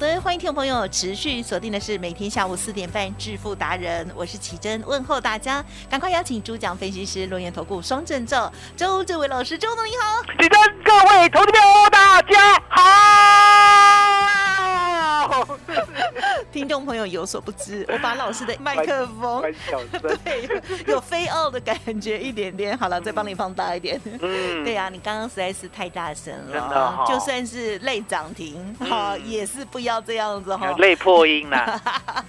[0.00, 12.62] 的，欢迎听众朋友持续锁定的是每天下午四点半《致富达人》，我是奇珍，问候大家，赶快邀请主讲分析师轮研投顾双证照周志伟老师，周总你好，奇珍，各位投资朋友大家
[15.28, 15.58] 好。
[16.52, 19.42] 听众朋友有所不知，我把老师的麦克风
[20.24, 20.48] 对，
[20.86, 22.76] 有飞傲的感觉一点点。
[22.76, 24.00] 好了，再帮你放大一点。
[24.20, 30.72] 嗯对呀、你刚刚实在是太大声真的就算是累涨停，哈、也是不要这样子哈。
[30.78, 31.80] 泪破音啦。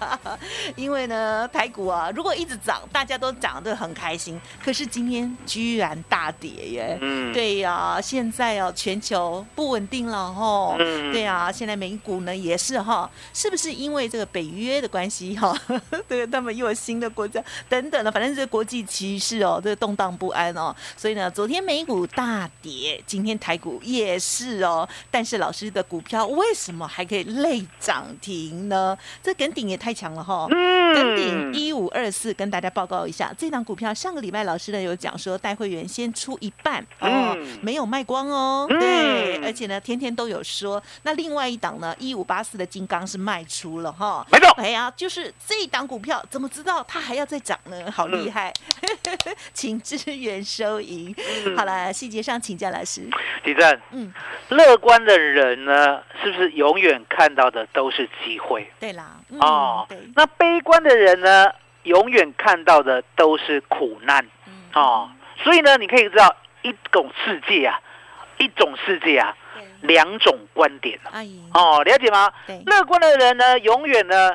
[0.75, 6.97] 因为呢，台股啊，如果一直涨，大家都涨得很开心，可是今天居然大跌耶。
[7.01, 10.75] 嗯，对呀、现在哦，全球不稳定了哈。
[10.79, 15.57] 嗯对呀、现在美股呢也是哈，是不是因为这个北约的关系哈？
[16.05, 20.75] 对，他们又有新的国家等等的，反正这个国际趋势哦，这个动荡不安哦。
[20.97, 24.87] 所以呢，昨天美股大跌，今天台股也是哦。
[25.09, 28.97] 但是老师的股票为什么还可以累涨停呢？
[29.23, 30.45] 这梗顶也太强了哈。
[30.49, 40.83] 跟顶一五二四，跟大家报告一下，这档股票上个礼拜老师呢有讲说，带会员先出一半哦，嗯没有卖光哦，嗯对，而且呢天天都有说。
[41.03, 47.91] 那另外一档呢，一五八四的金刚是卖出了哈，没错哎呀，就是这一档股票怎么知道它还要再涨呢？
[47.91, 48.51] 好厉害，
[49.53, 51.13] 请支援收银。
[51.45, 53.07] 嗯好了，细节上请教老师。
[53.43, 54.11] 李正，嗯，
[54.49, 59.99] 乐观的人呢，是不是永远看到的都是机会对啦，嗯、哦对，？
[60.15, 61.51] 那悲观的人呢，
[61.83, 65.11] 永远看到的都是苦难嗯，哦。
[65.43, 67.79] 所以呢，你可以知道一种世界啊，
[68.37, 69.40] 一种世界啊，对，
[69.81, 70.99] 两种观点
[71.53, 72.31] 哦，了解吗？
[72.47, 74.31] 对，乐观的人呢，永远呢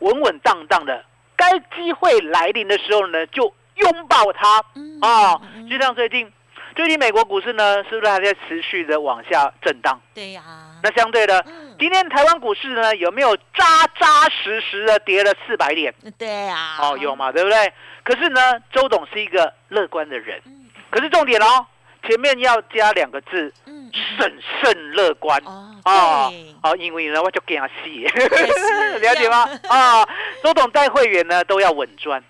[0.00, 1.04] 稳稳当当的，
[1.36, 5.68] 该机会来临的时候呢，就拥抱它嗯哦嗯。
[5.68, 6.30] 就像最近，
[6.76, 10.00] 最近美国股市呢，是不是还在持续的往下震荡？
[10.14, 10.42] 对呀，
[10.82, 15.92] 那相对的，嗯，今天台湾股市呢，有没有扎扎实实的跌了四百点？
[16.18, 17.72] 对呀，哦，有嘛，对不对？
[18.04, 21.66] 可是呢，周董是一个乐观的人，嗯可是重点哦，
[22.06, 23.73] 前面要加两个字：嗯，
[24.16, 25.40] 审慎乐观。
[25.44, 28.04] 哦，哦对，哦，因为呢，我就给他戏，
[29.00, 29.48] 了解吗？
[29.68, 30.06] 啊，
[30.42, 32.22] 周董带会员呢都要稳赚，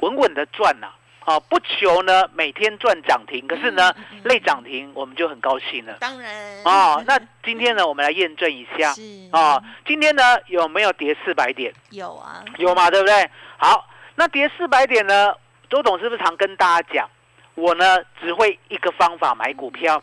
[0.00, 0.88] 稳稳的赚呐、
[1.24, 5.94] 啊，不求呢每天赚涨停，可是呢嗯嗯嗯类涨停我们就很高兴了。
[6.00, 6.62] 当然。
[6.64, 8.92] 哦，那今天呢，我们来验证一下。
[8.98, 9.02] 是。
[9.32, 11.72] 啊，今天呢有没有跌四百点？
[11.90, 13.30] 有啊，有嘛，对不对？
[13.56, 15.34] 好，那跌四百点呢，
[15.68, 17.08] 周董是不是常跟大家讲，
[17.54, 20.02] 我呢只会一个方法买股票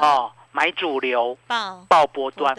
[0.00, 2.54] 哦，买主流报报波段。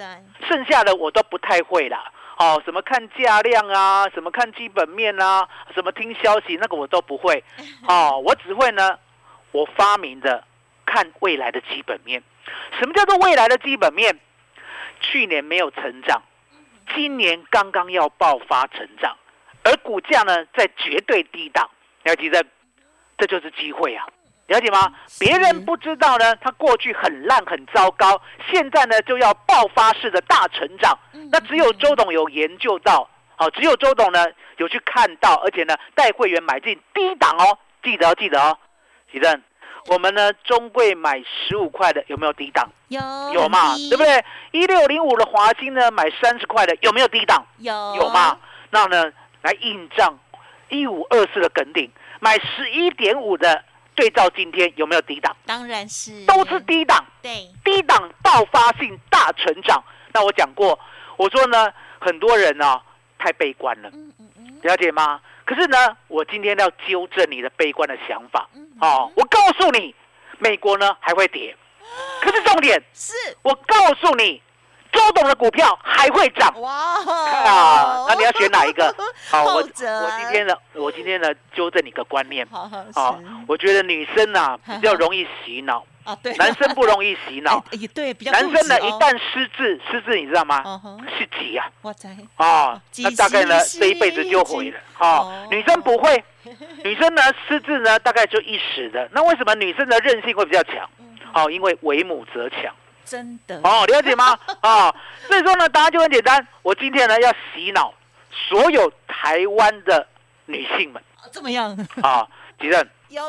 [0.48, 2.12] 剩下的我都不太会啦。
[2.38, 7.44] 哦，什么看价量啊，什么看基本面啊，什么听消息，那个我都不会。
[7.88, 8.98] 哦，我只会呢，
[9.52, 10.44] 我发明的
[10.86, 12.24] 看未来的基本面。
[12.80, 14.18] 什么叫做未来的基本面？
[15.02, 16.22] 去年没有成长，
[16.96, 19.16] 今年刚刚要爆发成长，
[19.64, 21.70] 而股价呢在绝对低档，
[22.04, 22.44] 要记得，
[23.18, 24.08] 这就是机会啊。
[24.50, 24.92] 了解吗？
[25.08, 28.20] 是别人不知道呢，他过去很烂很糟糕，
[28.52, 30.98] 现在呢就要爆发式的大成长。
[31.14, 33.08] 嗯那只有周董有研究到，
[33.38, 34.26] 哦，只有周董呢
[34.58, 38.58] 有去看到，而且呢带会员买进低档哦，记得哦，记得哦，
[39.12, 39.42] 奇正，
[39.88, 42.68] 我们呢中贵买十五块的有没有低档？
[42.88, 43.00] 有
[43.34, 44.04] 有嘛，对不？
[44.04, 44.26] 对？
[44.52, 47.46] 一六零五的华金呢买三十块的有没有低档？
[47.60, 48.36] 有有嘛？
[48.72, 49.12] 那呢
[49.44, 50.18] 来印证
[50.70, 53.64] 一五二四的梗顶买十一点五的
[54.00, 55.36] 对照今天有没有低档？
[55.46, 57.04] 当然是都是低档。
[57.22, 59.84] 对，低档爆发性大成长。
[60.14, 60.80] 那我讲过，
[61.18, 61.70] 我说呢，
[62.00, 62.82] 很多人呢、
[63.18, 65.20] 太悲观了，嗯嗯嗯了解吗？
[65.44, 68.50] 可是呢，我今天要纠正你的悲观的想法。
[68.56, 69.94] 嗯，哦，我告诉你，
[70.38, 71.54] 美国呢还会跌。
[72.22, 74.42] 可是重点，是我告诉你，
[74.92, 76.54] 周董的股票还会涨。
[76.62, 78.94] 哇啊，那你要选哪一个？
[79.30, 82.48] 好，我我今天呢，我今天呢纠正你个观念。
[82.52, 87.64] 好好啊，我觉得女生啊 比较容易洗脑，啊，对，男生不容易洗脑。
[87.94, 90.64] 对，比较男生呢，一旦失智，失智你知道吗？
[91.18, 91.70] 是急啊。
[91.84, 94.80] 哇塞，啊，那大概呢急这一辈子就毁了。
[94.98, 96.24] 啊哦，女生不会，
[96.84, 99.08] 女生呢失智呢大概就一时的。
[99.14, 100.90] 那为什么女生的韧性会比较强？
[101.00, 102.74] 嗯哦，因为为母则强。
[103.10, 104.38] 真的哦，了解吗？
[104.62, 104.94] 啊，
[105.28, 106.46] 所以说呢，答案就很简单。
[106.62, 107.92] 我今天呢要洗脑
[108.32, 110.06] 所有台湾的
[110.46, 111.02] 女性们
[111.32, 112.28] 这么样，啊，
[112.60, 113.24] 吉正，有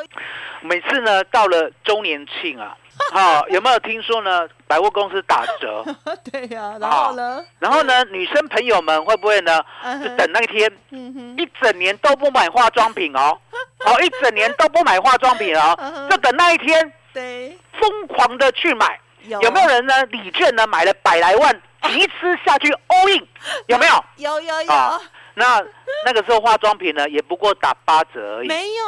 [0.61, 2.77] 每次呢到了周年庆啊，
[3.13, 4.47] 啊， 有没有听说呢？
[4.67, 5.85] 百货公司打折，
[6.31, 7.45] 对呀，然后呢？
[7.59, 9.65] 然后呢，女生朋友们会不会呢？
[9.83, 10.71] 嗯就等那一天，
[11.37, 13.37] 一整年都不买化妆品哦，
[13.87, 19.01] 哦，一整年都不买化妆品哦嗯，就等那一天对，疯狂的去买。
[19.25, 19.95] 有有没有人呢？
[20.11, 21.55] 李券呢买了百来万，
[21.89, 23.27] 集资下去 all in，
[23.67, 24.05] 有没有？
[24.17, 25.01] 有有有啊，
[25.35, 25.63] 那
[26.05, 28.49] 那个时候化妆品呢，也不过打八折而已。
[28.49, 28.85] 没有，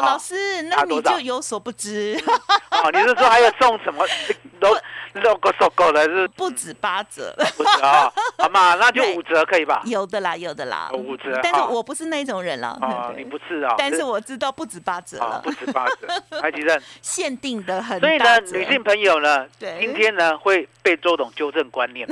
[0.00, 2.18] 老师，那你就有所不知，
[2.70, 4.04] 哦，你是说还有送什么
[4.60, 4.76] 都
[5.22, 8.12] logo 收购的，是不止八折，不止啊？
[8.38, 9.80] 好嘛，那就五折可以吧？
[9.86, 13.74] 有的啦，有的啦哦五折，但是我不是那种人了，哦，你不是啊？
[13.78, 16.78] 但是我知道不止八折啊了，不止八折，还吉正。
[17.00, 22.06] 限定的很所以呢，女性朋友呢，对今天呢会被周董纠正观念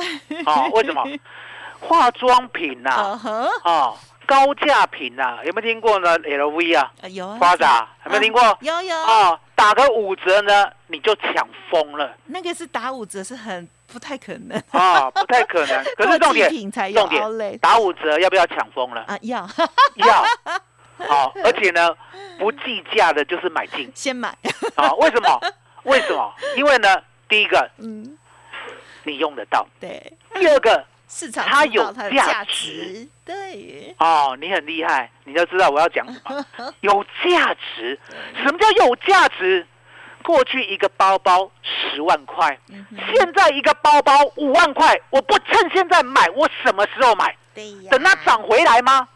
[0.46, 0.66] 啊？
[0.72, 1.04] 为什么？
[1.88, 3.94] 化妆品呐嗯哼，啊，
[4.26, 8.58] 高价品呐，有没有听过呢？LV 啊，呃有啊花洒有没有听过？
[8.60, 14.60] 有有，啊，打个五折呢，你就抢疯了那个是打五折，是很不太可能。
[14.70, 15.84] 啊，不太可能。
[15.96, 19.02] 可是重点，才重点打五折要不要抢疯了？
[19.02, 19.48] 啊，要
[19.96, 20.24] 要。
[21.06, 21.94] 好，而且呢，
[22.38, 24.28] 不计价的就是买进先买，
[24.76, 24.92] 啊？
[24.94, 25.40] 为什么？
[25.82, 26.32] 为什么？
[26.56, 26.96] 因为呢，
[27.28, 28.16] 第一个嗯，
[29.02, 30.82] 你用得到，对，第二个
[31.14, 36.44] 市场它有价价值，对，哦，你很厉害，你就知道我要讲什么，
[36.80, 37.96] 有价值。
[38.42, 39.64] 什么叫有价值？
[40.24, 42.84] 过去一个包包十万块，嗯
[43.14, 47.36] 现在一个包包五万块，我不趁现在买，我什么时候买？
[47.54, 49.06] 对呀，等它涨回来吗？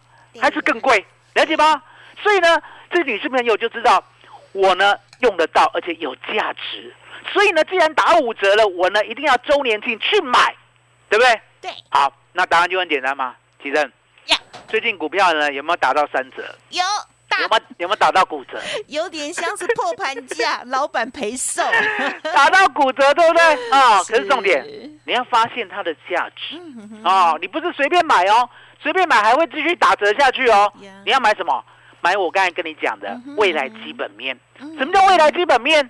[0.41, 1.05] 还是更贵？
[1.35, 1.83] 了解吗？
[2.23, 2.63] 所以呢，
[2.93, 4.05] 这女士朋友就知道
[4.53, 6.95] 我呢用得到，而且有价值。
[7.33, 10.55] 所以呢，既然打五折了，我呢一定要周年庆去买，
[11.09, 11.41] 对不对？
[11.69, 13.83] 对好，那答案就很简单嘛，奇正。
[14.27, 14.37] 呀，
[14.69, 16.43] 最近股票呢有没有打到三折？
[16.71, 16.83] 有
[17.29, 18.59] 大有没有有没有打到骨折？
[18.89, 21.63] 有点像是破盘价， 老板赔售，
[22.35, 23.71] 打到骨折，对不对？
[23.71, 24.65] 啊、可是重点，
[25.05, 28.49] 你要发现它的价值嗯哼哼哦，你不是随便买哦，
[28.83, 30.91] 随便买还会继续打折下去哦呀。
[31.05, 31.63] 你要买什么？
[32.01, 34.39] 买我刚才跟你讲的未来基本面。
[34.61, 35.89] 嗯什么叫未来基本面？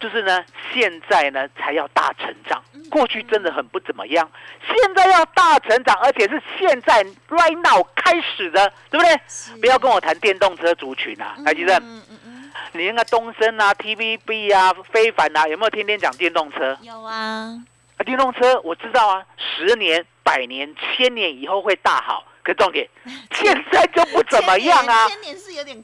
[0.00, 4.30] 就是呢，现在呢才要大成长，嗯过去真的很不怎么样，
[4.66, 9.60] 现在要大成长，而且是现在 right now 开始的，对不对？
[9.60, 16.76] 不要跟我谈电动车族群啊，台积电，嗯嗯嗯，你那个东升啊、TVB 啊、非凡啊，有没有天天讲电动车？
[16.82, 17.52] 有啊，
[17.98, 22.24] 啊，电动车我知道啊，十年、百年、千年以后会大好。
[22.40, 22.88] 可重点，
[23.34, 25.06] 现在就不怎么样啊！
[25.06, 25.37] 千年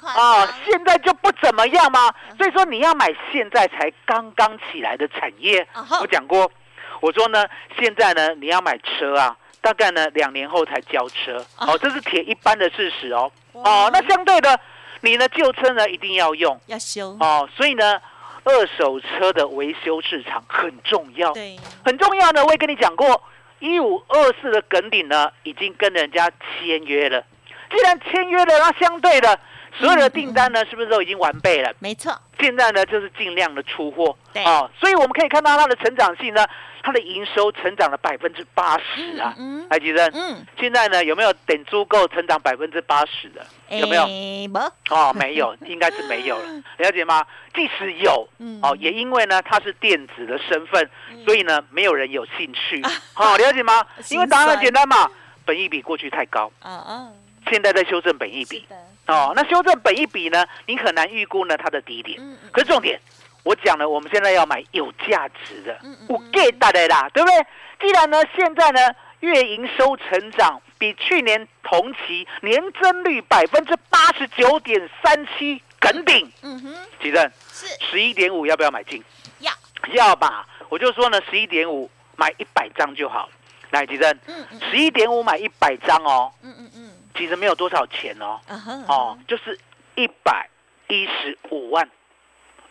[0.04, 2.12] 啊，现在就不怎么样吗？
[2.36, 5.66] 所以说你要买现在才刚刚起来的产业。
[6.00, 6.50] 我讲过，
[7.00, 7.44] 我说呢，
[7.78, 11.38] 现在呢你要买车啊，大概呢两年后才交车。
[11.56, 13.30] 啊哦，这是铁一般的事实哦。
[13.52, 14.58] 哦，那相对的，
[15.00, 18.00] 你呢旧车呢一定要用要修，哦，所以呢，
[18.44, 21.32] 二手车的维修市场很重要。
[21.32, 23.22] 对，很重要呢，我也跟你讲过，
[23.60, 27.24] 一五二四的梗顶呢，已经跟人家签约了。
[27.70, 29.38] 既然签约了，那相对的
[29.78, 31.72] 所有的订单呢，是不是都已经完备了？
[31.80, 34.16] 没错，现在呢，就是尽量的出货。
[34.32, 34.44] 对。
[34.44, 36.46] 哦，所以我们可以看到它的成长性呢，
[36.82, 40.06] 它的营收成长了百分之八十啊，嗯还记得？
[40.14, 43.28] 嗯，现在呢，有没有等足够成长百分之八十？
[43.30, 43.44] 的？
[43.76, 44.04] 有没有？
[44.90, 47.26] 哦，没有， 应该是没有了，了解吗？
[47.54, 48.60] 即使有，嗯。
[48.62, 50.88] 哦，也因为呢它是电子的身份，
[51.24, 52.80] 所以呢没有人有兴趣，
[53.12, 53.84] 好、 了解吗？
[54.10, 55.10] 因为答案很简单嘛，
[55.44, 57.08] 本益比过去太高，啊啊，
[57.50, 62.20] 现在在修正本益比，的，哦，那修正本一比呢，你很难预估呢它的低点。
[62.52, 62.98] 可是重点，
[63.42, 67.46] 我讲了，我们现在要买有价值的我 get 到的啦，对不对？
[67.80, 77.66] 既然呢现在呢月营收成长比去年同期年增率百分之八十九点三七，梗顶，嗯哼，奇正是。
[77.84, 79.02] 十一点五要不要买进？
[79.40, 79.52] 要，
[79.92, 83.28] 要吧，我就说呢，十一点五买一百张就好。
[83.70, 84.18] 来，吉正，
[84.70, 86.83] 十一点五买一百张哦，嗯嗯嗯，
[87.16, 88.40] 其实没有多少钱哦，
[88.88, 89.58] 哦，就是
[89.94, 90.48] 一百
[90.88, 91.88] 一十五万，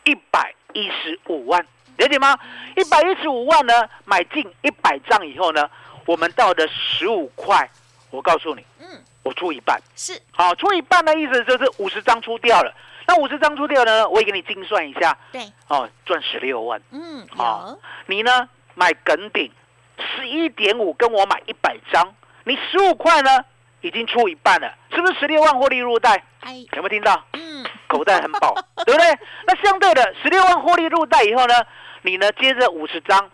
[0.04, 1.66] 一百一十五万，
[1.98, 2.38] 了解吗？
[2.76, 5.70] 一百一十五万呢，买进一百张以后呢，
[6.06, 7.70] 我们到的十五块，
[8.12, 8.88] 我告诉你，嗯，
[9.24, 10.22] 我出一半，是。
[10.32, 12.74] 好，出一半的意思就是五十张出掉了。
[13.06, 16.82] 那五十张出掉呢，我也给你精算一下，对，哦，赚十六万。
[16.92, 19.52] 嗯，好，你呢买梗顶
[19.98, 23.44] 十一点五，跟我买一百张，你十五块呢
[23.84, 26.24] 已经出一半了，是不是十六万获利入袋？
[26.40, 27.24] 哎，有没有听到？
[27.34, 29.08] 嗯，口袋很饱， 对不对？
[29.46, 31.54] 那相对的，十六万获利入袋以后呢，
[32.02, 33.30] 你呢接着五十张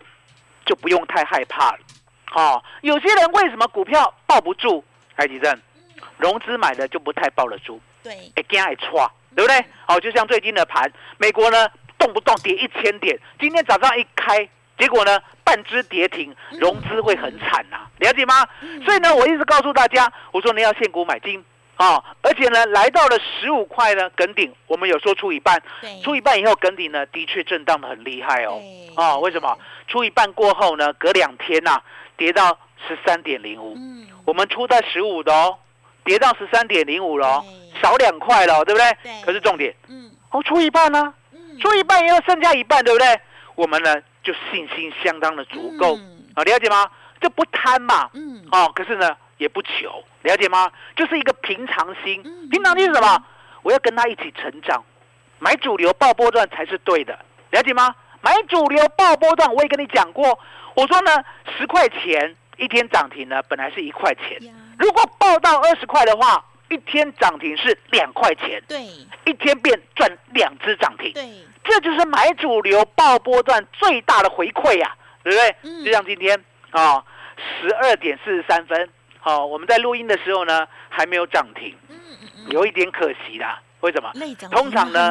[0.66, 1.78] 就不用太害怕了。
[2.34, 4.84] 哦，有些人为什么股票抱不住？
[5.14, 5.60] 海吉正，
[6.16, 9.64] 融资买的就不太抱得住，对，会惊会错，对不对？
[9.86, 14.48] 好、就像最近的盘，美国呢动不动跌一千点，今天早上一开，
[14.80, 18.46] 结果呢半只跌停，融资会很惨呐、了解吗？
[18.84, 21.44] 所以呢，我一直告诉大家，我说你要现股买金。
[21.76, 25.62] 啊、而且呢，来到了十五块呢，梗顶，我们有说出一半，
[26.04, 28.60] 出一半以后，梗顶呢的确震荡的很厉害哦。
[28.60, 29.56] 对啊、为什么？
[29.88, 31.80] 出一半过后呢，隔两天呐、
[32.18, 35.56] 跌到十三点零五，嗯，我们出在十五的哦，
[36.04, 37.44] 跌到十三点零五了哦，
[37.80, 38.96] 少两块了哦，对不对？
[39.02, 43.18] 对可是重点，嗯哦，出一半呢、嗯，出一半也要剩下一半，对不对？
[43.54, 45.96] 我们呢就信心相当的足够。
[45.96, 46.24] 嗯。
[46.34, 46.90] 啊，了解吗？
[47.20, 50.70] 就不贪嘛，嗯，哦，可是呢也不求，了解吗？
[50.96, 52.22] 就是一个平常心。
[52.24, 52.48] 嗯。
[52.48, 53.24] 平常心是什么？
[53.62, 54.82] 我要跟他一起成长，
[55.38, 57.18] 买主流爆波段才是对的，
[57.50, 57.94] 了解吗？
[58.22, 60.38] 买主流爆波段，我也跟你讲过，
[60.74, 61.24] 我说呢，
[61.58, 64.38] 十块钱一天涨停呢，本来是一块钱，
[64.78, 68.80] 如果爆到二十块的话，一天涨停是两块钱，对。
[69.26, 71.22] 一天变赚两只涨停，对，
[71.64, 75.56] 这就是买主流爆波段最大的回馈呀、对不对？
[75.62, 77.04] 嗯就像今天啊，
[77.60, 78.88] 十二点四十三分，
[79.18, 83.60] 好、我们在录音的时候呢，还没有涨停，嗯嗯嗯，有一点可惜啦。
[83.80, 84.10] 为什么？
[84.50, 85.10] 通常呢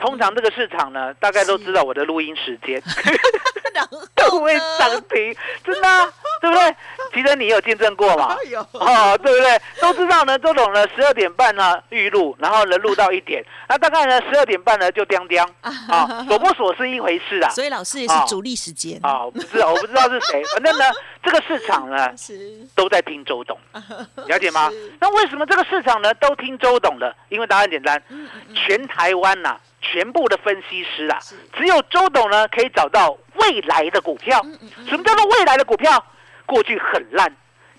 [0.00, 2.82] 通常这个市场呢，大概都知道我的录音时间
[3.74, 5.32] 然后 都会呢涨停，
[5.64, 6.12] 真的啊、
[6.42, 6.76] 对不对？
[7.14, 8.36] 其实你有见证过嘛？
[8.50, 9.60] 有哦，对不对？
[9.80, 17.50] 都知道呢，周董呢十二点半呢预录，然后呢录到一点，那大概呢十二点半呢就叮叮啊，锁不锁是一回事啊。
[17.50, 20.84] 所以老师也是啊主力时间啊，我不知道，我不知道是谁， 反正呢，
[21.22, 22.34] 这个市场呢是
[22.74, 23.56] 都在听周董，
[24.26, 24.68] 了解吗？
[24.98, 27.14] 那为什么这个市场呢都听周董的？
[27.28, 28.02] 因为答案简单，
[28.52, 31.18] 全台湾呐、全部的分析师啊，
[31.56, 34.44] 只有周董呢可以找到未来的股票。
[34.88, 36.04] 什么叫做未来的股票？
[36.46, 37.34] 过去很烂，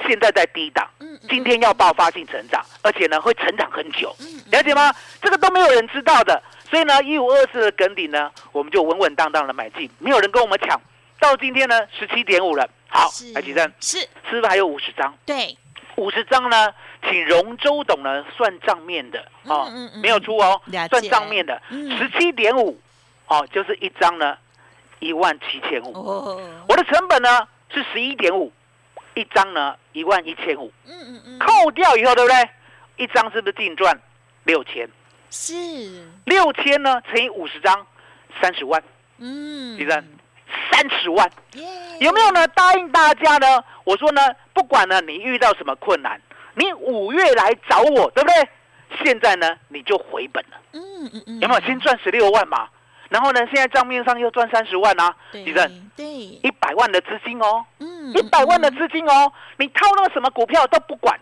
[0.07, 0.89] 现在在低档
[1.29, 4.15] 今天要爆发性成长，而且呢会成长很久，
[4.51, 4.93] 了解吗？
[5.21, 10.79] 这个都没有人知道的，所以呢，一五二四的梗底呢，我们就稳稳当当的买进，没有人跟我们抢。
[11.19, 12.67] 到今天呢，十七点五了。
[12.89, 13.65] 好是，来几张？
[13.79, 15.15] 是是不是还有五十张？
[15.25, 15.57] 对，
[15.95, 16.73] 五十张呢，
[17.09, 22.77] 请容周董呢算账面的哦，嗯嗯嗯没有出哦算账面的，嗯十七点五，
[23.27, 24.37] 哦，就是一张呢
[24.99, 25.93] 一万七千五。
[25.93, 28.51] 哦，我的成本呢是十一点五，
[29.15, 32.49] 一张呢一万一千五，嗯嗯嗯，扣掉以后，对不对？
[32.97, 33.99] 一张是不是净赚
[34.43, 34.87] 六千？
[35.29, 35.53] 是，
[36.25, 37.87] 六千呢乘以五十张，
[38.39, 38.81] 三十万，
[39.17, 40.03] 嗯，李正
[40.71, 41.65] 三十万，耶，
[41.99, 42.47] 有没有呢？
[42.49, 43.63] 答应大家呢？
[43.83, 44.21] 我说呢，
[44.53, 46.21] 不管呢你遇到什么困难，
[46.53, 48.49] 你五月来找我，对不对？
[49.03, 51.61] 现在呢你就回本了，嗯嗯嗯，有没有？
[51.61, 52.69] 先赚十六万嘛，
[53.13, 57.63] 然后呢，现在账面上又赚三十万啊，对李正对，一百万的资金哦。
[57.77, 61.15] 嗯，一百万的嗯资金哦，你套那个什么股票都不管，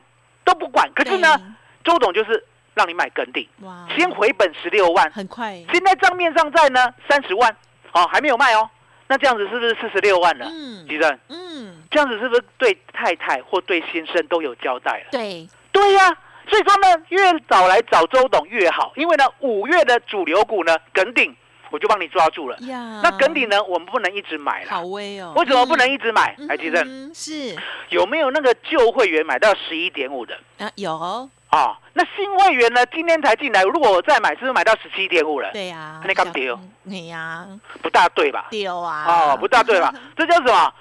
[0.45, 0.89] 都不管。
[0.95, 1.38] 可是呢，
[1.83, 2.41] 周董就是
[2.75, 7.53] 让你买梗顶，哇，先回本十六万，很快，现在账面上在呢三十万，
[7.91, 8.69] 哦，还没有卖哦。
[9.10, 10.45] 那这样子是不是四十六万了？
[10.50, 15.07] 嗯吉正，嗯，这样子是不是对太太或对先生都有交代了？
[15.12, 16.07] 对，对呀、
[16.48, 17.19] 所以说呢，越
[17.50, 21.36] 早来找周董越好，因为呢，五月的主流股呢，梗顶
[21.71, 22.57] 我就帮你抓住了。
[23.01, 24.87] 那梗底呢，我们不能一直买好了。
[24.87, 26.35] 威哦，为什么不能一直买？
[26.37, 26.47] 嗯？
[26.47, 27.55] 来，吉正，嗯是
[27.89, 30.37] 有没有那个旧会员买到十一点五的？
[30.59, 32.85] 啊，有，哦，那新会员呢？
[32.87, 35.49] 今天才进来，如果我再买，是不是买到十七点五了？
[35.53, 37.47] 对呀，那干丢你呀，
[37.81, 38.47] 不大对吧？
[38.51, 39.93] 丢啊，哦，不大对吧？
[40.15, 40.73] 这叫什么？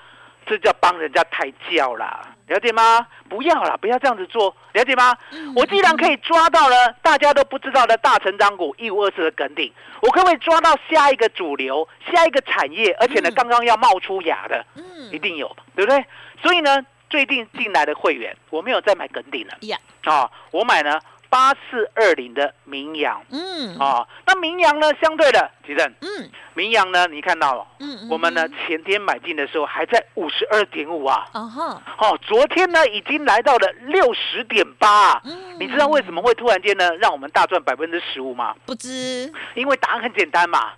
[0.47, 3.07] 这叫帮人家抬轿啦，了解吗？
[3.29, 5.17] 不要啦，不要这样子做，了解吗？
[5.33, 16.05] 嗯我既然可以抓到了大家都不知道的大成长股一五二四的梗顶，我可不可以抓到下一个主流、下一个产业，而且呢，嗯刚刚要冒出芽的，嗯一定有，对不对？
[16.43, 19.55] 所以呢，最近进来的会员，我没有再买梗顶了。
[19.63, 20.99] 呀，啊、我买呢
[21.31, 23.25] 八四二零的名扬。
[23.31, 23.79] 嗯。
[23.79, 26.31] 啊、那名扬呢，相对的，吉正，嗯。
[26.53, 35.23] 名扬呢，你看到了，嗯，我们呢嗯，前天买进的时候还在五十二点五啊，哦昨天呢已经来到了六十点八，
[35.59, 38.55] 你知道为什么会突然间呢让我们大赚百分之十五吗？
[38.67, 39.33] 不知？
[39.55, 40.73] 因为答案很简单嘛，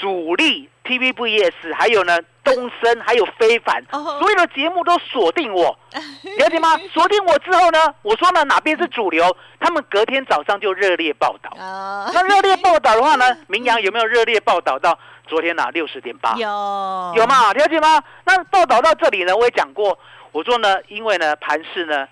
[0.00, 2.18] 主力 TVBS，还有呢
[2.54, 5.76] 东升，还有非凡，哦所有的节目都锁定我，
[6.38, 6.76] 了解吗？
[6.92, 11.50] 锁定我之后呢，我说呢哪边是主流，他们隔天早上就热烈报道。
[11.62, 16.34] 啊，那热烈报道的话呢， 明阳有没有热烈报道到昨天哪六十点八？
[16.34, 17.26] 有有？
[17.26, 17.52] 吗？
[17.52, 18.02] 了解吗？
[18.24, 19.98] 那报道到这里呢，我也讲过，
[20.32, 22.06] 我说呢，因为呢盘市呢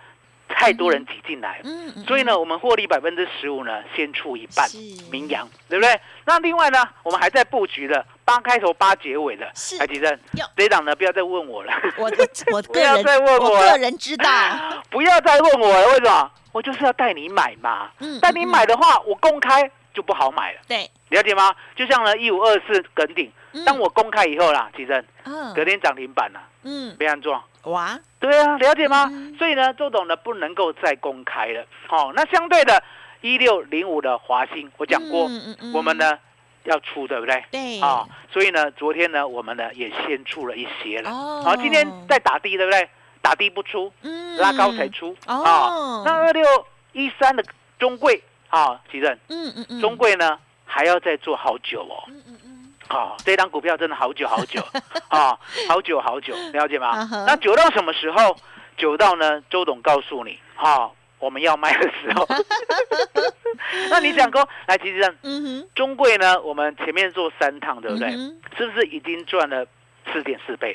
[0.49, 4.79] 太多人挤进来，嗯嗯所以呢，我们获利百分之十五呢，先出一半是，
[5.11, 6.01] 名扬，对不对？
[6.25, 12.11] 那另外呢，我们还在布局的八开头八结尾的是，台积电有这档呢，不要再问我了，我
[12.53, 14.29] 我不 个人要再问我我了个人知道，
[14.91, 16.31] 不要再问我了，为什么？
[16.53, 20.59] 我就是要带你买嘛嗯，带你买的话，我公开就不好买了。
[20.67, 21.55] 对，了解吗？
[21.77, 27.41] 就像呢，一五二四梗顶，嗯当我公开以后啦，其实嗯隔天涨停板啦，嗯，别安装。
[27.65, 29.07] 哇，对啊，了解吗？
[29.13, 31.65] 嗯所以呢，周董呢不能够再公开了。
[31.87, 32.83] 好、那相对的，
[33.21, 36.19] 一六零五的华兴，我讲过，嗯嗯嗯我们呢
[36.67, 37.45] 要出，对不对？
[37.51, 41.11] 对啊、所以呢，昨天呢，我们呢也先出了一些了。
[41.11, 42.89] 哦好、今天在打低，对不对？
[43.23, 45.17] 打低不出，嗯拉高才出。
[45.27, 46.45] 哦啊那二六
[46.93, 47.45] 一三的
[47.79, 52.05] 中贵啊，奇正，嗯嗯嗯，中贵呢还要再做好久哦。
[52.09, 54.63] 嗯嗯嗯啊，这张股票真的好久好久
[55.09, 55.37] 啊，
[55.69, 58.37] 好久好久，了解吗那久到什么时候？
[58.77, 59.43] 久到呢？
[59.49, 62.27] 周董告诉你，哈、我们要卖的时候。
[63.91, 68.09] 那你讲过，来，其实嗯哼，中贵呢，我们前面做三趟，对不对？
[68.09, 69.67] 嗯是不是已经赚了
[70.13, 70.75] 四点四倍？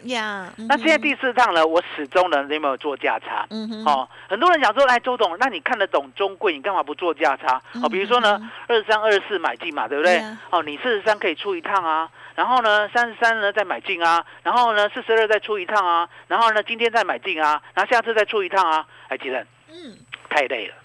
[0.68, 3.46] 那现在第四趟呢，我始终呢，你有没有做价差？
[3.50, 7.62] 嗯哼，哦，很多人讲说，哎，周董，那你看得懂中贵，你干嘛不做价差？
[7.82, 10.22] 哦，比如说呢嗯，二三二四买进嘛，对不对？
[10.52, 19.98] 哦，你四十三可以出一趟啊，然后呢，三十三呢再买进啊，然后呢，四十二再出一趟啊，然后呢，今天再买进啊，然后下次再出一趟啊，哎，其实嗯
[20.32, 20.76] 太累了。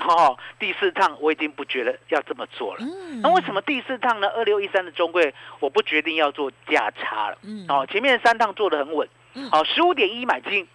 [0.06, 2.80] 哦，第四趟我已经不觉得要这么做了。
[2.80, 4.28] 嗯，那为什么第四趟呢？
[4.28, 7.38] 二六一三的中贵，我不决定要做价差了。
[7.42, 7.64] 嗯。
[7.68, 9.08] 哦，前面三趟做的很稳。
[9.34, 10.66] 嗯，好，十五点一买进，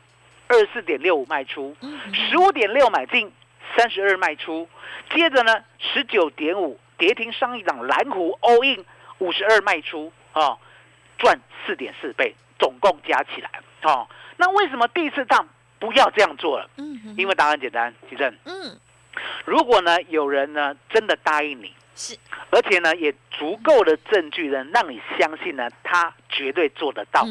[0.47, 1.99] 二十四点六五卖出，嗯。
[2.13, 3.31] 十五点六买进，
[3.75, 4.69] 三十二卖出，
[5.13, 8.85] 接着呢，十九点五跌停上一档蓝湖 all in
[9.19, 10.57] 五十二卖出，哦，
[11.17, 13.49] 赚四点四倍，总共加起来，
[13.83, 15.47] 哦，那为什么第四趟
[15.83, 16.69] 不要这样做了？
[16.77, 17.13] 嗯哼。
[17.17, 18.79] 因为答案简单，其正，嗯。
[19.43, 22.17] 如果呢有人呢真的答应你，是。
[22.51, 27.27] 而且呢也足够的证据呢让你相信呢他绝对做得到，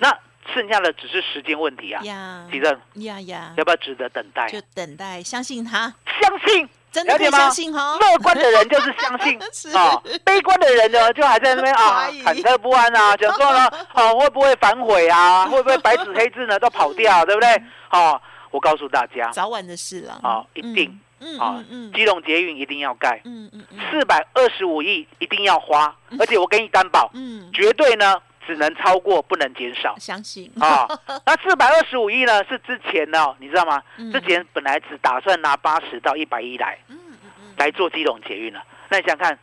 [0.00, 0.18] 那
[0.54, 2.02] 剩下的只是时间问题啊。
[2.04, 2.48] 呀。
[2.50, 3.52] 其正，呀呀。
[3.58, 4.48] 要，不要值得等待？
[4.48, 6.66] 就等待相信他，相信，
[7.04, 7.38] 了解吗？
[7.38, 15.46] 相信哈，乐观的人就是相信是啊， 悲观的人呢就还在那边啊忐忑不安啊，想说呢， 哦会不会反悔啊？
[15.48, 17.50] 会不会白纸黑字呢都跑掉， 对不对？
[17.90, 23.78] 哦，我告诉大家，早晚的事了，啊一定嗯啊嗯嗯，基隆捷运一定要盖，嗯嗯嗯。
[23.90, 29.94] 四百二十五亿一定要花，而且我给你担保，嗯，绝对呢只能超过，不能减少。
[29.98, 30.86] 相信啊，
[31.26, 32.44] 那四百二十五亿呢？
[32.44, 33.82] 是之前呢，你知道吗？
[33.96, 38.62] 嗯之前本来只打算拿八十到一百亿来嗯嗯嗯，来做基隆捷运了。
[38.88, 39.38] 那你想想看，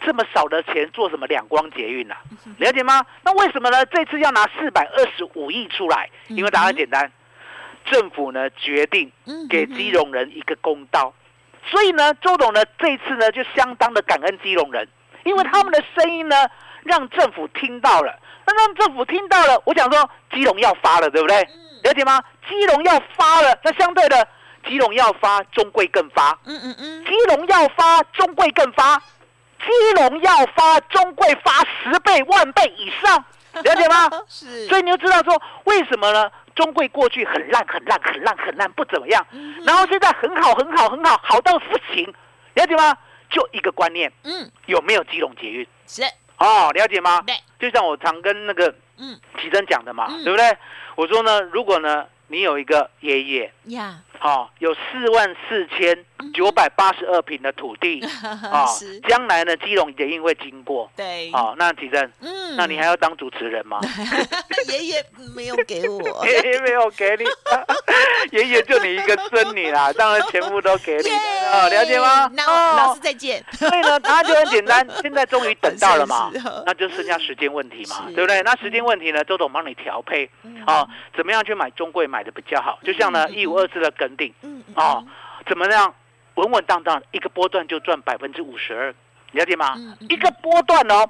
[0.00, 2.16] 这么少的钱做什么两光捷运啊？
[2.46, 3.04] 嗯了解吗？
[3.22, 3.84] 那为什么呢？
[3.86, 6.08] 这次要拿四百二十五亿出来？
[6.28, 7.10] 因为答案简单，
[7.84, 11.12] 政府呢决定嗯给基隆人一个公道，
[11.66, 14.88] 所以呢，周董呢这一次呢就相当的感恩基隆人，
[15.24, 16.36] 因为他们的声音呢
[16.84, 21.46] 让政府听到了，那让政府听到了，我想说基隆要发了，对不对？
[21.82, 22.22] 了解吗？
[22.48, 24.26] 基隆要发了，那相对的，
[24.66, 28.96] 基隆要发，中贵更发；嗯嗯嗯，基隆要发，中贵更发；
[29.60, 33.22] 基隆要发，中贵发十倍、万倍以上，
[33.62, 34.10] 了解吗？
[34.26, 36.30] 是，所以你就知道说为什么呢？
[36.54, 42.04] 中贵过去很烂、很烂、很烂、很烂，不怎么样，嗯然后现在很好、很好、很好，好到不行，
[42.54, 42.96] 了解吗？
[43.30, 45.68] 就一个观念，嗯有没有基隆捷运？
[45.86, 46.02] 是，
[46.38, 47.22] 哦，了解吗？
[47.26, 49.18] 对，就像我常跟那个嗯。
[49.40, 50.24] 奇珍讲的嘛，嗯。
[50.24, 50.56] 对不对？
[50.96, 56.04] 我说呢，如果呢你有一个爷爷，呀，哦，有四万四千
[56.34, 58.00] 九百八十二平的土地，
[58.50, 63.80] 啊、是，将来呢基隆捷运会经过，对，哦，那奇珍，嗯，那你还要当主持人吗？
[64.68, 65.04] 爷爷
[65.34, 67.24] 没有给我， 爷爷没有给你，
[68.36, 71.10] 爷爷就你一个孙女啦，当然全部都给你。
[71.10, 72.30] 啊哦，了解吗？
[72.34, 76.30] 那我老师哦，再见，所以呢，答案就很简单，现在终于等到了嘛
[76.66, 78.42] 那就剩下时间问题嘛，对不对？
[78.42, 80.62] 那时间问题呢，周董帮你调配，嗯。
[80.66, 82.78] 哦，怎么样去买中贵买的比较好？
[82.84, 85.04] 就像呢一五二四的梗顶，嗯嗯哦，
[85.46, 85.94] 怎么样
[86.34, 88.94] 稳稳当当一个波段就赚百分之五十二，
[89.32, 89.74] 了解吗？
[89.76, 90.06] 嗯嗯？
[90.08, 91.08] 一个波段哦，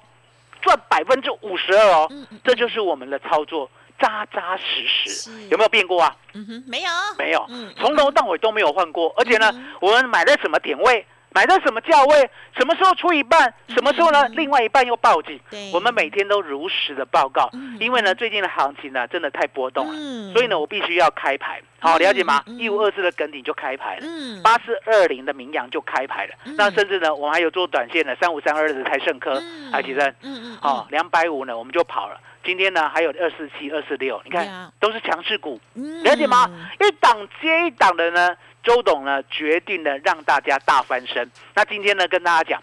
[0.61, 6.17] 赚百分之五十二哦嗯嗯，这就是我们的操作，扎扎实实，有没有变过啊？
[6.35, 7.45] 嗯哼，没有，没有。
[7.49, 12.31] 嗯，从头到尾都没有换过，而且呢嗯，我们买在什么点位买在什么价位？
[12.57, 13.53] 什么时候出一半？
[13.69, 14.23] 什么时候呢？
[14.29, 15.39] 嗯另外一半又报警。
[15.73, 21.61] 我们每天都如实的报告嗯，因为呢，最近的行情呢，真的太波动了，嗯所以呢，我必须要开牌。
[21.81, 22.43] 好，了解吗？
[22.47, 24.03] 一五二四的梗顶就开牌了。
[24.03, 32.19] 嗯八四二零的名扬就开牌了，嗯那甚至呢，我们还有做短线的三五三二的台盛科，嗯海奇生，嗯嗯哦，两百五呢我们就跑了。
[32.45, 36.49] 今天呢还有二四七、二四六，你看都是强势股，嗯了解吗？
[36.81, 38.35] 一档接一档的呢，
[38.69, 41.31] 周董呢决定呢让大家大翻身。
[41.55, 42.63] 那今天呢跟大家讲，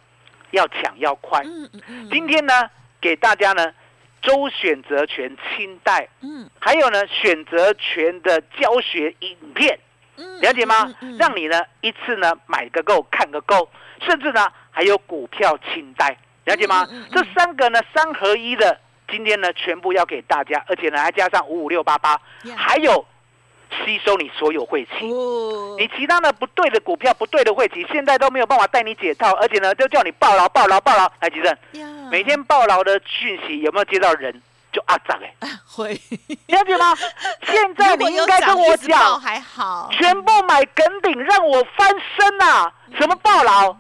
[0.52, 1.42] 要抢要快。
[1.44, 2.70] 嗯嗯嗯今天呢
[3.02, 3.74] 给大家呢
[4.22, 9.80] 周选择权清代，嗯还有呢选择权的教学影片。
[10.18, 10.94] 嗯了解吗？
[11.18, 13.68] 让你呢一次呢买个够，看个够，
[14.02, 16.88] 甚至呢还有股票清代，了解吗？
[17.12, 22.22] 这三个呢三合一的，今天呢全部要给大家，而且呢还加上五五六八八，
[22.56, 23.04] 还有
[23.72, 25.12] 吸收你所有晦气。
[25.12, 31.12] 哦你其他的不对的股票、不对的晦气，现在都没有办法带你解套，而且呢，就叫你抱牢、抱牢、抱牢。
[31.20, 35.94] 来，吉正，呀每天抱牢的讯息有没有接到人就阿涨哎，会，
[36.48, 36.96] 了解吗？
[37.46, 43.76] 现在你应该跟我讲还好，全部买梗顶，让我翻身呐、什么暴牢？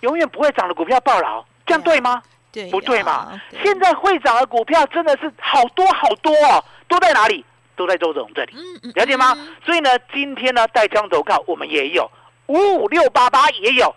[0.00, 2.22] 永远不会涨的股票暴牢，这样对吗？
[2.52, 3.40] 对不对嘛？
[3.50, 7.44] 对现在会涨的股票真的是好多好多哦，多在哪里？
[7.80, 8.52] 都在周总这里，
[8.94, 9.48] 了解吗嗯？
[9.64, 12.10] 所以呢，今天呢带枪投靠我们也有，
[12.46, 13.94] 五五六八八也有，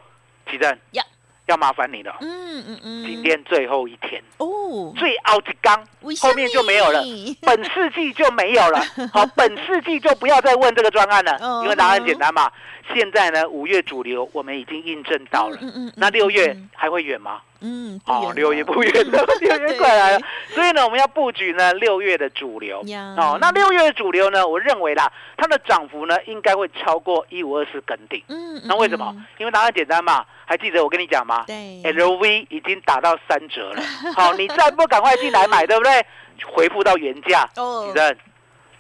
[0.50, 1.04] 奇正呀
[1.48, 2.16] 要麻烦你了。
[2.22, 7.04] 嗯嗯嗯，今天最后一天，哦，最凹一缸为，什后面就没有了，
[7.46, 8.80] 本世纪就没有了。
[9.12, 12.50] 好，本世纪就不要再问这个专案了 哦，因为答案很简单嘛。
[12.94, 17.42] 现在呢，五月主流我们已经印证到了，嗯嗯嗯那六月嗯还会远吗？
[17.66, 20.20] 嗯，不哦，六月不远了， 六月快来了。
[20.50, 22.82] 所以呢，我们要布局呢六月的主流。
[23.16, 28.22] 哦，那六月的主流呢，我认为啦，它的涨幅呢应该会超过一五二四跟顶。
[28.28, 29.16] 嗯，嗯那为什么？
[29.38, 31.46] 因为答案简单嘛，还记得我跟你讲吗？
[31.48, 33.82] 对 LV 已经打到三折了，
[34.14, 36.06] 好，你再不赶快进来买， 对不对？
[36.54, 38.18] 回复到原价，哦主任，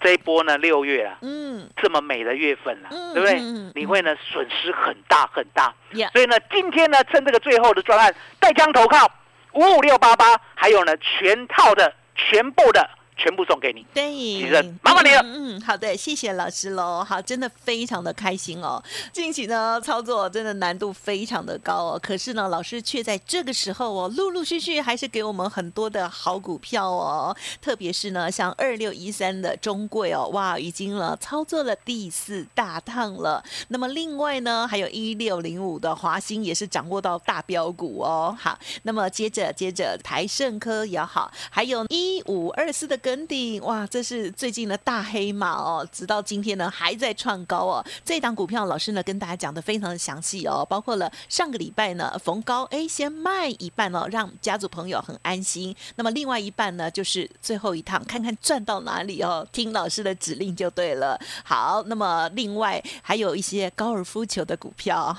[0.04, 1.70] 这一波呢，六月啊，嗯。
[1.78, 3.40] 这么美的月份啊、嗯对不对？
[3.76, 9.10] 你会呢损失很大很大，呀，所以呢，今天呢，趁这个最后的专案，带枪投靠
[9.54, 13.86] 五五六八八，还有呢全套的全部的全部送给你。
[13.94, 14.50] 对，
[14.82, 17.04] 麻烦你了嗯嗯，好的，谢谢老师喽。
[17.04, 18.82] 好，真的非常的开心哦。
[19.12, 22.00] 近期呢，操作真的难度非常的高哦。
[22.02, 27.36] 可是呢，老师却在这个时候哦，陆陆续续还是给我们很多的好股票哦。
[27.62, 33.44] 特别是呢，像二六一三的中贵哦，哇，已经了操作了第四大趟了。
[33.70, 38.36] 那么另外呢，还有一六零五的华兴也是掌握到大标股哦。
[38.40, 47.86] 好，那么接着接着台盛科也好，还有一五二四的跟顶，哇，这是最近的大黑马哦，直到今天呢还在创高哦。
[48.06, 55.76] 这档股票老师呢跟大家讲的非常的详细哦，包括了上个礼拜呢逢高哎先卖一半哦，让家族朋友很安心。
[55.96, 61.20] 那么另外一半呢就是最后一趟，看看赚到哪里哦，听老师的指令就对了。
[61.44, 65.14] 好，那么另外还有一些高尔夫球的股票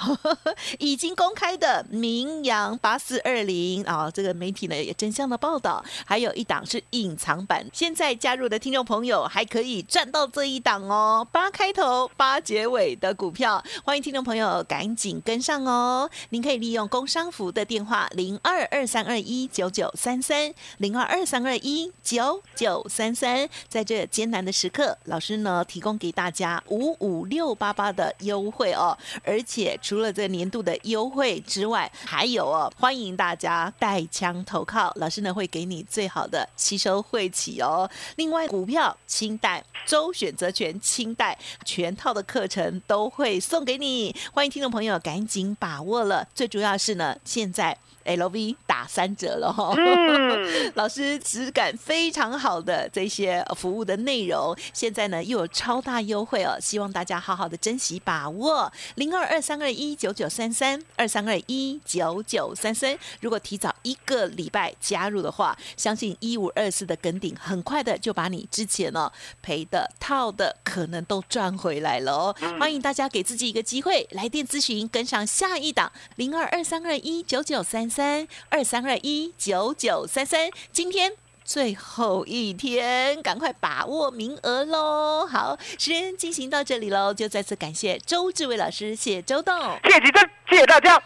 [0.79, 16.09] 已经公开的名扬八四二零啊，这个媒体呢也真相的报道，还有一档是隐藏版，现在加入的听众朋友还可以赚到这一档哦，八开头八结尾的股票，欢迎听众朋友赶紧跟上哦。
[16.29, 37.64] 您可以利用工商服的电话零二二三二一九九三三零二二三二一九九三三，在这艰难的时刻，老师呢提供给大家五五六八八的优惠哦，而且除了这年度的优惠之外，还有哦，欢迎大家带枪投靠，老师呢会给你最好的吸收汇起哦。
[37.67, 46.27] 哦另外，股票清代、周选择权清代全套的课程都会送给你，欢迎听众朋友赶紧把握了。
[46.35, 49.75] 最主要是呢，现在 LV 打三折了哈、哦。
[49.77, 58.73] 嗯， 老师质感非常好的这些呃服务的内容，现在呢又有超大优惠哦，希望大家好好的珍惜把握。
[58.97, 69.11] 零二二三二一九九三三二三二一九九三三，如果提早一个礼拜加入的话，相信一五二四的跟顶很快的就把你之前呢
[69.43, 72.37] 赔的套的可能都赚回来了哦。
[72.59, 81.13] 欢迎大家给自己一个机会，来电咨询跟上下一档零二二三二一九九三三二三二一九九三三，今天。
[81.45, 85.27] 最后一天，赶快把握名额喽！
[85.27, 89.55] 好，时间进行到这里喽，就再次感谢周志伟老师，谢周董。
[89.85, 90.99] 谢谢吉珍，谢谢大家，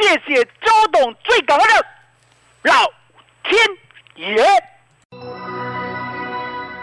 [0.00, 1.86] 谢谢周董最感恩的
[2.62, 2.86] 老
[3.44, 3.60] 天
[4.16, 4.42] 爷。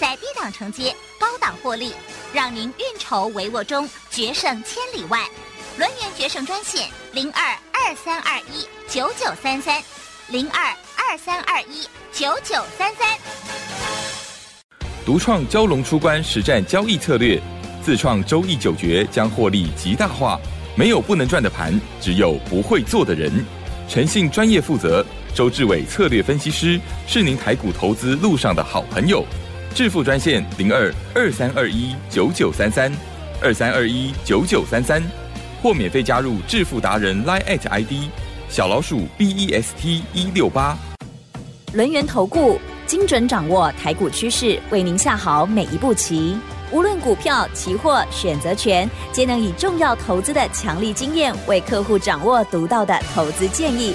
[0.00, 1.92] 在低档承接，高档获利，
[2.32, 5.28] 让您运筹帷幄中决胜千里外。
[5.76, 9.82] 轮源决胜专线零二二三二一九九三三
[10.28, 13.18] 零二二三二一九九三三。
[15.04, 17.38] 独创蛟龙出关实战交易策略，
[17.84, 20.40] 自创周易九诀将获利极大化。
[20.74, 23.30] 没有不能赚的盘，只有不会做的人。
[23.86, 25.04] 诚信、专业、负责。
[25.32, 29.24] 周志伟策略分析师是您台股投资路上的好朋友，
[29.74, 32.92] 致富专线零二二三二一九九三三
[33.40, 35.02] 二三二一九九三三，
[35.62, 38.10] 或免费加入致富达人 Line at ID
[38.48, 40.76] 小老鼠 B E S T 一六八。
[41.72, 46.36] 轮源投顾精准掌握台股趋势，为您下好每一步棋。
[46.72, 53.94] 无论股票、期货、选择权，皆能以重要投资的强力经验，为客户掌握独到的投资建议。